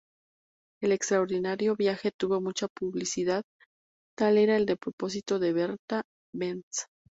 [0.81, 3.43] El extraordinario viaje tuvo mucha publicidad
[4.17, 6.01] –tal era el propósito de Bertha
[6.33, 6.87] Benz–.